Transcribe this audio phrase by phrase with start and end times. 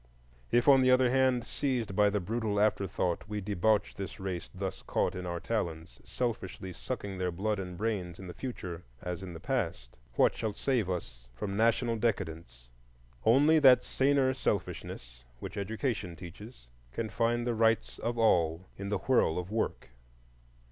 [0.49, 4.81] If, on the other hand, seized by the brutal afterthought, we debauch the race thus
[4.81, 9.33] caught in our talons, selfishly sucking their blood and brains in the future as in
[9.33, 12.67] the past, what shall save us from national decadence?
[13.25, 18.97] Only that saner selfishness, which Education teaches, can find the rights of all in the
[18.97, 19.91] whirl of work.